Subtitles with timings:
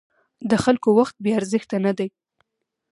[0.49, 2.09] د خلکو وخت بې ارزښته نه دی.